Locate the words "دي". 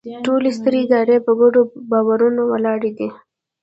2.97-3.07